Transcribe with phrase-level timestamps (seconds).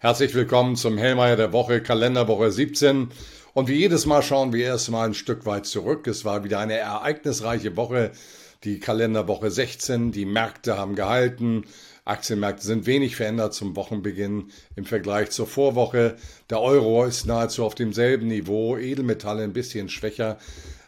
[0.00, 3.08] Herzlich willkommen zum Hellmeier der Woche, Kalenderwoche 17.
[3.52, 6.06] Und wie jedes Mal schauen wir erstmal ein Stück weit zurück.
[6.06, 8.12] Es war wieder eine ereignisreiche Woche,
[8.62, 10.12] die Kalenderwoche 16.
[10.12, 11.64] Die Märkte haben gehalten.
[12.04, 16.14] Aktienmärkte sind wenig verändert zum Wochenbeginn im Vergleich zur Vorwoche.
[16.48, 20.38] Der Euro ist nahezu auf demselben Niveau, Edelmetalle ein bisschen schwächer.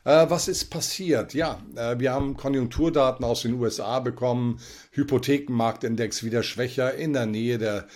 [0.04, 1.34] Äh, was ist passiert?
[1.34, 4.60] Ja, äh, wir haben Konjunkturdaten aus den USA bekommen,
[4.92, 7.86] Hypothekenmarktindex wieder schwächer in der Nähe der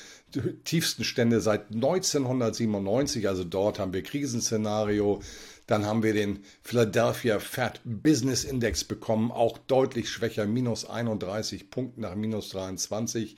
[0.64, 3.28] tiefsten Stände seit 1997.
[3.28, 5.22] Also dort haben wir Krisenszenario.
[5.66, 12.00] Dann haben wir den Philadelphia Fed Business Index bekommen, auch deutlich schwächer, minus 31 Punkte
[12.00, 13.36] nach minus 23.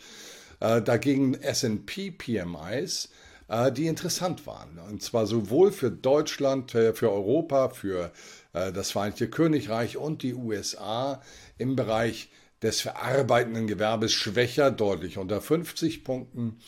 [0.59, 3.11] Äh, dagegen SP PMIs,
[3.49, 4.79] äh, die interessant waren.
[4.89, 8.11] Und zwar sowohl für Deutschland, äh, für Europa, für
[8.53, 11.23] äh, das Vereinigte Königreich und die USA
[11.59, 12.31] im Bereich
[12.63, 16.59] des verarbeitenden Gewerbes schwächer, deutlich unter 50 Punkten,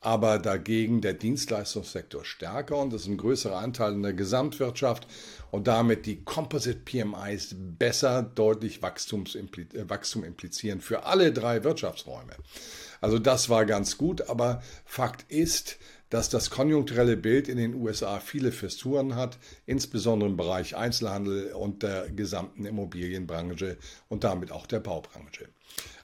[0.00, 5.06] aber dagegen der Dienstleistungssektor stärker und das ist ein größerer Anteil in der Gesamtwirtschaft
[5.50, 12.34] und damit die Composite PMIs besser deutlich Wachstumsimpli äh, Wachstum implizieren für alle drei Wirtschaftsräume.
[13.00, 15.78] Also das war ganz gut, aber Fakt ist,
[16.10, 21.82] dass das konjunkturelle Bild in den USA viele Festuren hat, insbesondere im Bereich Einzelhandel und
[21.82, 23.76] der gesamten Immobilienbranche
[24.08, 25.48] und damit auch der Baubranche.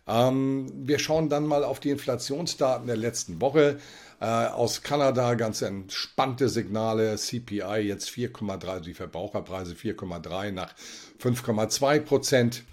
[0.06, 3.78] Ähm, wir schauen dann mal auf die Inflationsdaten der letzten Woche.
[4.20, 7.16] Äh, aus Kanada ganz entspannte Signale.
[7.16, 10.74] CPI jetzt 4,3, die Verbraucherpreise 4,3 nach
[11.22, 12.64] 5,2 Prozent.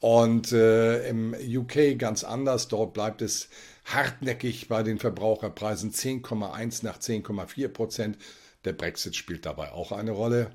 [0.00, 2.68] Und äh, im UK ganz anders.
[2.68, 3.48] Dort bleibt es
[3.84, 8.18] hartnäckig bei den Verbraucherpreisen 10,1 nach 10,4 Prozent.
[8.64, 10.50] Der Brexit spielt dabei auch eine Rolle.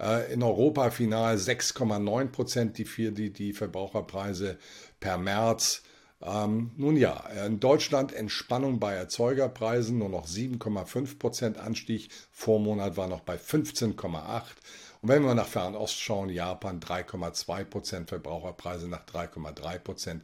[0.00, 4.58] Äh, in Europa final 6,9 Prozent die, die, die Verbraucherpreise
[5.00, 5.82] per März.
[6.22, 12.10] Ähm, nun ja, in Deutschland Entspannung bei Erzeugerpreisen, nur noch 7,5 Prozent Anstieg.
[12.30, 14.42] Vormonat war noch bei 15,8.
[15.02, 20.22] Und wenn wir nach Fernost schauen, Japan 3,2 Prozent Verbraucherpreise nach 3,3 Prozent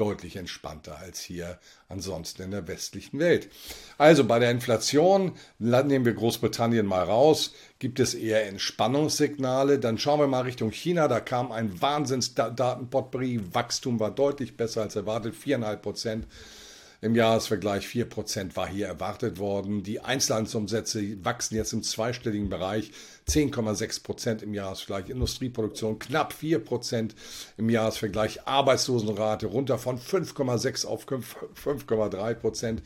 [0.00, 1.58] deutlich entspannter als hier
[1.90, 3.50] ansonsten in der westlichen Welt.
[3.98, 9.78] Also bei der Inflation, nehmen wir Großbritannien mal raus, gibt es eher Entspannungssignale.
[9.78, 14.96] Dann schauen wir mal Richtung China, da kam ein Wahnsinnsdatenpotpourri, Wachstum war deutlich besser als
[14.96, 16.26] erwartet, 4,5 Prozent.
[17.02, 19.82] Im Jahresvergleich 4% war hier erwartet worden.
[19.82, 22.92] Die Einzelhandelsumsätze wachsen jetzt im zweistelligen Bereich.
[23.26, 25.08] 10,6% im Jahresvergleich.
[25.08, 27.12] Industrieproduktion knapp 4%
[27.56, 28.46] im Jahresvergleich.
[28.46, 32.78] Arbeitslosenrate runter von 5,6 auf 5,3%.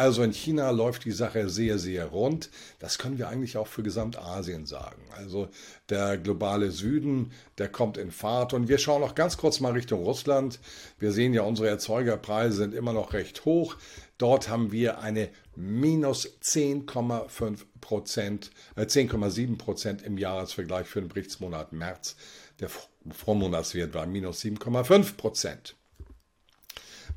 [0.00, 2.48] Also in China läuft die Sache sehr, sehr rund.
[2.78, 5.02] Das können wir eigentlich auch für Gesamtasien sagen.
[5.14, 5.50] Also
[5.90, 8.54] der globale Süden, der kommt in Fahrt.
[8.54, 10.58] Und wir schauen noch ganz kurz mal Richtung Russland.
[10.98, 13.76] Wir sehen ja, unsere Erzeugerpreise sind immer noch recht hoch.
[14.16, 21.74] Dort haben wir eine minus 10,5 Prozent, äh 10,7 Prozent im Jahresvergleich für den Berichtsmonat
[21.74, 22.16] März.
[22.58, 22.70] Der
[23.10, 25.76] Vormonatswert war minus 7,5 Prozent.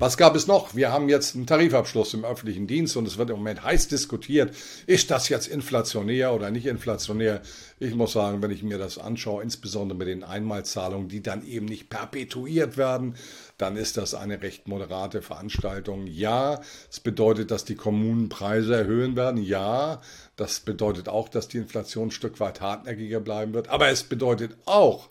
[0.00, 0.74] Was gab es noch?
[0.74, 4.52] Wir haben jetzt einen Tarifabschluss im öffentlichen Dienst und es wird im Moment heiß diskutiert.
[4.86, 7.42] Ist das jetzt inflationär oder nicht inflationär?
[7.78, 11.66] Ich muss sagen, wenn ich mir das anschaue, insbesondere mit den Einmalzahlungen, die dann eben
[11.66, 13.14] nicht perpetuiert werden,
[13.56, 16.08] dann ist das eine recht moderate Veranstaltung.
[16.08, 19.40] Ja, es bedeutet, dass die Kommunen Preise erhöhen werden.
[19.40, 20.02] Ja,
[20.34, 23.68] das bedeutet auch, dass die Inflation ein Stück weit hartnäckiger bleiben wird.
[23.68, 25.08] Aber es bedeutet auch,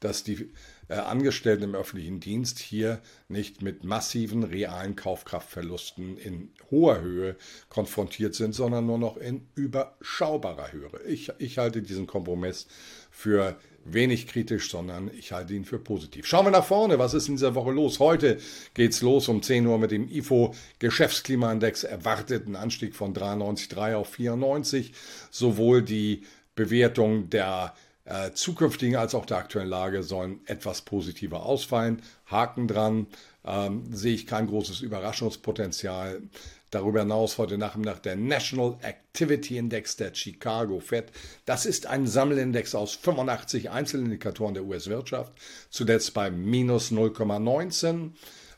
[0.00, 0.50] dass die
[0.94, 7.36] Angestellten im öffentlichen Dienst hier nicht mit massiven realen Kaufkraftverlusten in hoher Höhe
[7.68, 10.90] konfrontiert sind, sondern nur noch in überschaubarer Höhe.
[11.06, 12.68] Ich, ich halte diesen Kompromiss
[13.10, 16.26] für wenig kritisch, sondern ich halte ihn für positiv.
[16.26, 16.98] Schauen wir nach vorne.
[16.98, 17.98] Was ist in dieser Woche los?
[17.98, 18.38] Heute
[18.74, 24.08] geht's los um 10 Uhr mit dem IFO Geschäftsklimaindex erwartet einen Anstieg von 93,3 auf
[24.10, 24.92] 94.
[25.30, 26.22] Sowohl die
[26.54, 27.74] Bewertung der
[28.06, 32.02] äh, zukünftigen als auch der aktuellen Lage sollen etwas positiver ausfallen.
[32.26, 33.06] Haken dran,
[33.44, 36.22] ähm, sehe ich kein großes Überraschungspotenzial.
[36.70, 41.06] Darüber hinaus heute Nachmittag der National Activity Index der Chicago Fed.
[41.44, 45.32] Das ist ein Sammelindex aus 85 Einzelindikatoren der US-Wirtschaft,
[45.70, 48.10] zuletzt bei minus 0,19.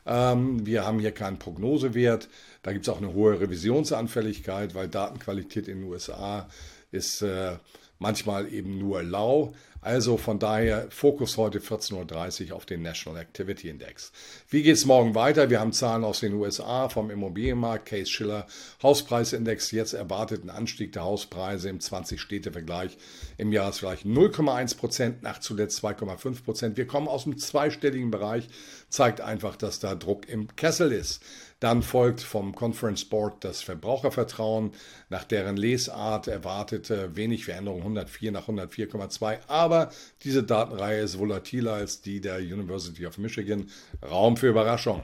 [0.05, 2.29] Ähm, wir haben hier keinen Prognosewert.
[2.61, 6.49] Da gibt es auch eine hohe Revisionsanfälligkeit, weil Datenqualität in den USA
[6.91, 7.57] ist äh,
[7.99, 9.53] manchmal eben nur lau.
[9.81, 14.11] Also von daher Fokus heute 14.30 Uhr auf den National Activity Index.
[14.49, 15.49] Wie geht es morgen weiter?
[15.49, 18.45] Wir haben Zahlen aus den USA vom Immobilienmarkt, Case Schiller
[18.83, 22.97] Hauspreisindex, jetzt erwarteten Anstieg der Hauspreise im 20-Städte-Vergleich
[23.37, 26.77] im Jahresvergleich 0,1 Prozent, nach zuletzt 2,5 Prozent.
[26.77, 28.49] Wir kommen aus dem zweistelligen Bereich,
[28.89, 31.23] zeigt einfach, dass da Druck im Kessel ist.
[31.59, 34.71] Dann folgt vom Conference Board das Verbrauchervertrauen.
[35.09, 39.39] Nach deren Lesart erwartete wenig Veränderung 104 nach 104,2.
[39.47, 39.91] Aber
[40.23, 43.69] diese Datenreihe ist volatiler als die der University of Michigan.
[44.01, 45.03] Raum für Überraschung.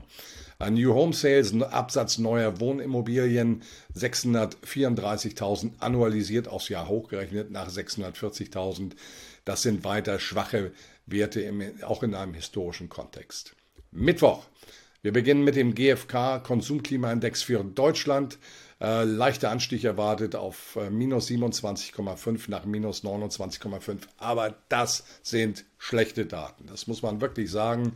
[0.69, 3.61] New Home Sales, Absatz neuer Wohnimmobilien
[3.93, 8.93] 634.000 annualisiert aufs Jahr hochgerechnet nach 640.000.
[9.43, 10.71] Das sind weiter schwache
[11.05, 13.55] Werte, im, auch in einem historischen Kontext.
[13.91, 14.45] Mittwoch.
[15.05, 18.39] Wir beginnen mit dem GfK Konsumklimaindex für Deutschland.
[18.81, 23.99] Äh, leichter Anstieg erwartet auf äh, minus 27,5 nach minus 29,5.
[24.17, 26.65] Aber das sind schlechte Daten.
[26.65, 27.93] Das muss man wirklich sagen.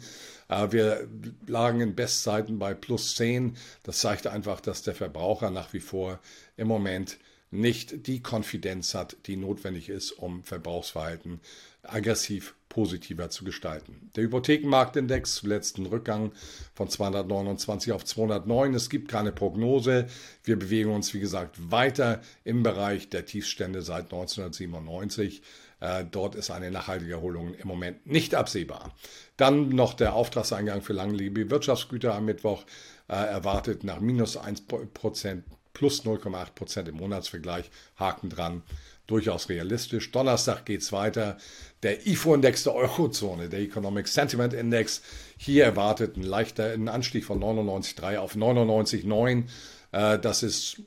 [0.50, 1.08] Äh, wir
[1.48, 3.58] lagen in Bestzeiten bei plus 10.
[3.82, 6.20] Das zeigt einfach, dass der Verbraucher nach wie vor
[6.58, 7.18] im Moment
[7.52, 11.40] nicht die Konfidenz hat, die notwendig ist, um Verbrauchsverhalten
[11.84, 14.12] aggressiv positiver zu gestalten.
[14.16, 16.32] Der Hypothekenmarktindex zuletzt ein Rückgang
[16.76, 18.76] von 229 auf 209.
[18.76, 20.08] Es gibt keine Prognose.
[20.44, 25.42] Wir bewegen uns, wie gesagt, weiter im Bereich der Tiefstände seit 1997.
[25.80, 28.94] Äh, dort ist eine nachhaltige Erholung im Moment nicht absehbar.
[29.36, 32.66] Dann noch der Auftragseingang für langlebige Wirtschaftsgüter am Mittwoch
[33.08, 35.44] äh, erwartet nach minus 1 Prozent
[35.74, 37.70] plus 0,8 Prozent im Monatsvergleich.
[37.96, 38.64] Haken dran
[39.10, 40.12] durchaus realistisch.
[40.12, 41.38] Donnerstag geht es weiter.
[41.84, 45.02] Der IFO-Index der Eurozone, der Economic Sentiment Index,
[45.38, 49.44] hier erwartet ein leichter ein Anstieg von 99,3 auf 99,9.
[49.92, 50.84] Äh, das ist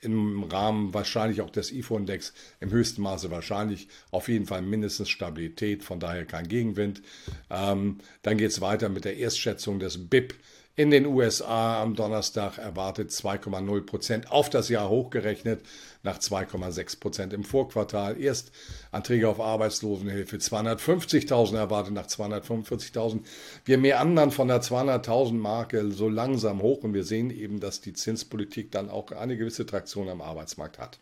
[0.00, 3.88] im Rahmen wahrscheinlich auch des IFO-Index im höchsten Maße wahrscheinlich.
[4.10, 7.02] Auf jeden Fall mindestens Stabilität, von daher kein Gegenwind.
[7.50, 10.34] Ähm, dann geht es weiter mit der Erstschätzung des BIP
[10.78, 15.62] in den USA am Donnerstag erwartet 2,0 Prozent auf das Jahr hochgerechnet
[16.02, 18.20] nach 2,6 Prozent im Vorquartal.
[18.20, 18.52] Erst
[18.92, 23.20] Anträge auf Arbeitslosenhilfe 250.000 erwartet nach 245.000.
[23.64, 27.94] Wir meandern von der 200.000 Marke so langsam hoch und wir sehen eben, dass die
[27.94, 30.98] Zinspolitik dann auch eine gewisse Traktion am Arbeitsmarkt hat.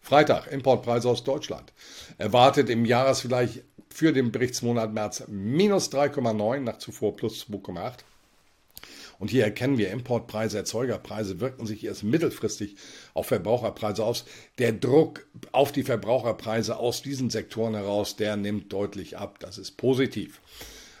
[0.00, 1.72] Freitag, Importpreise aus Deutschland.
[2.18, 8.04] Erwartet im Jahresvergleich für den Berichtsmonat März minus 3,9 nach zuvor plus 2,8.
[9.18, 12.76] Und hier erkennen wir, Importpreise, Erzeugerpreise wirken sich erst mittelfristig
[13.14, 14.24] auf Verbraucherpreise aus.
[14.58, 19.38] Der Druck auf die Verbraucherpreise aus diesen Sektoren heraus, der nimmt deutlich ab.
[19.40, 20.40] Das ist positiv.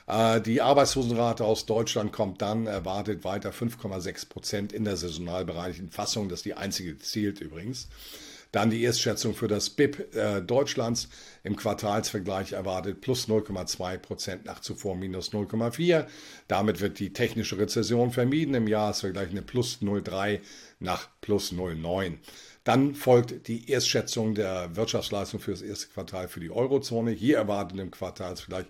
[0.06, 6.28] Äh, die Arbeitslosenrate aus Deutschland kommt dann, erwartet weiter 5,6 Prozent in der saisonalbereinigten Fassung.
[6.28, 7.88] Das ist die einzige, die zählt übrigens.
[8.54, 11.08] Dann die Erstschätzung für das BIP äh, Deutschlands
[11.42, 16.06] im Quartalsvergleich erwartet plus 0,2 Prozent nach zuvor minus 0,4.
[16.46, 18.54] Damit wird die technische Rezession vermieden.
[18.54, 20.38] Im Jahresvergleich eine plus 0,3
[20.78, 22.18] nach plus 0,9.
[22.62, 27.10] Dann folgt die Erstschätzung der Wirtschaftsleistung für das erste Quartal für die Eurozone.
[27.10, 28.66] Hier erwartet im Quartalsvergleich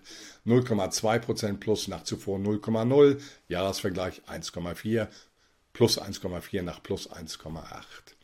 [0.47, 3.21] 0,2 Prozent plus nach zuvor 0,0.
[3.49, 5.09] Jahresvergleich 1,4
[5.73, 8.14] plus 1,4 nach plus 1,8.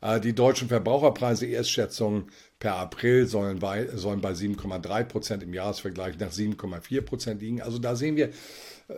[0.00, 6.18] Äh, die deutschen Verbraucherpreise Erstschätzungen per April sollen bei, sollen bei 7,3 Prozent im Jahresvergleich
[6.18, 7.60] nach 7,4 Prozent liegen.
[7.60, 8.30] Also da sehen wir,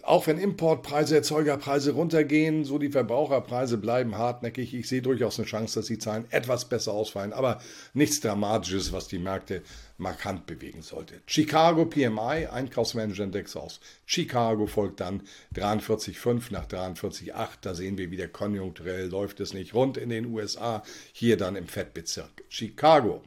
[0.03, 4.75] auch wenn Importpreise, Erzeugerpreise runtergehen, so die Verbraucherpreise bleiben hartnäckig.
[4.75, 7.61] Ich sehe durchaus eine Chance, dass die Zahlen etwas besser ausfallen, aber
[7.95, 9.63] nichts Dramatisches, was die Märkte
[9.97, 11.15] markant bewegen sollte.
[11.27, 15.23] Chicago PMI, Einkaufsmanager-Index aus Chicago folgt dann
[15.55, 17.33] 43,5 nach 43,8.
[17.63, 20.83] Da sehen wir wieder konjunkturell läuft es nicht rund in den USA.
[21.13, 23.23] Hier dann im Fettbezirk Chicago.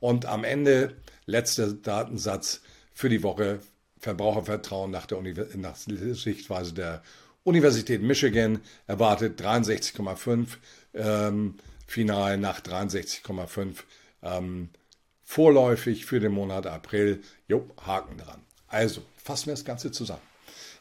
[0.00, 3.60] Und am Ende letzter Datensatz für die Woche
[3.98, 5.18] Verbrauchervertrauen nach der
[5.56, 7.02] nach Sichtweise der
[7.44, 10.56] Universität Michigan erwartet 63,5,
[10.94, 11.54] ähm,
[11.86, 13.76] final nach 63,5
[14.22, 14.70] ähm,
[15.22, 17.22] vorläufig für den Monat April.
[17.46, 18.40] Jo, Haken dran.
[18.68, 20.29] Also, fassen wir das Ganze zusammen.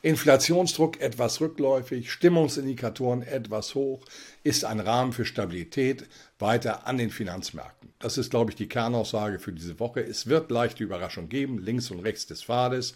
[0.02, 4.00] Inflationsdruck etwas rückläufig, Stimmungsindikatoren etwas hoch,
[4.44, 6.08] ist ein Rahmen für Stabilität
[6.40, 7.90] weiter an den Finanzmärkten.
[8.00, 10.02] Das ist, glaube ich, die Kernaussage für diese Woche.
[10.02, 12.96] Es wird leichte Überraschung geben, links und rechts des Pfades.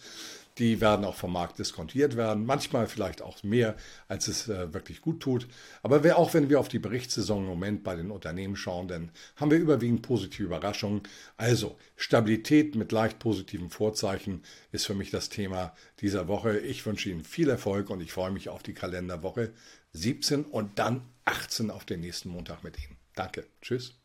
[0.60, 3.75] Die werden auch vom Markt diskontiert werden, manchmal vielleicht auch mehr,
[4.07, 5.48] als es äh, wirklich gut tut.
[5.81, 9.51] Aber auch wenn wir auf die Berichtssaison im Moment bei den Unternehmen schauen, dann haben
[9.51, 11.01] wir überwiegend positive Überraschungen.
[11.38, 16.60] Also Stabilität mit leicht positiven Vorzeichen ist für mich das Thema dieser Woche.
[16.60, 19.53] Ich wünsche Ihnen viel Erfolg und ich freue mich auf die Kalenderwoche
[19.93, 22.98] 17 und dann 18 auf den nächsten Montag mit Ihnen.
[23.15, 23.45] Danke.
[23.62, 23.95] Tschüss.